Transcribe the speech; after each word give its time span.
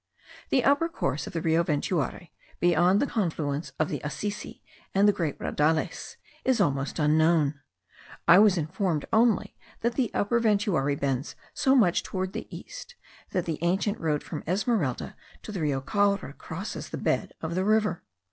The 0.49 0.63
upper 0.63 0.89
course 0.89 1.27
of 1.27 1.33
the 1.33 1.43
Rio 1.43 1.63
Ventuari, 1.63 2.31
beyond 2.59 2.99
the 2.99 3.05
confluence 3.05 3.71
of 3.77 3.87
the 3.87 3.99
Asisi, 4.03 4.61
and 4.95 5.07
the 5.07 5.11
Great 5.13 5.37
Raudales, 5.37 6.15
is 6.43 6.59
almost 6.59 6.97
unknown. 6.97 7.59
I 8.27 8.39
was 8.39 8.57
informed 8.57 9.05
only 9.13 9.55
that 9.81 9.93
the 9.93 10.11
Upper 10.11 10.39
Ventuari 10.41 10.95
bends 10.99 11.35
so 11.53 11.75
much 11.75 12.01
towards 12.01 12.31
the 12.31 12.47
east 12.49 12.95
that 13.29 13.45
the 13.45 13.59
ancient 13.61 13.99
road 13.99 14.23
from 14.23 14.43
Esmeralda 14.47 15.15
to 15.43 15.51
the 15.51 15.61
Rio 15.61 15.81
Caura 15.81 16.33
crosses 16.33 16.89
the 16.89 16.97
bed 16.97 17.33
of 17.39 17.53
the 17.53 17.63
river. 17.63 18.01